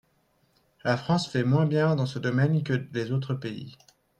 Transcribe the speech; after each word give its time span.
La 0.83 0.97
France 0.97 1.27
fait 1.29 1.43
moins 1.43 1.67
bien 1.67 1.95
dans 1.95 2.07
ce 2.07 2.17
domaine 2.17 2.63
que 2.63 2.73
les 2.91 3.11
autres 3.11 3.35
pays. 3.35 3.77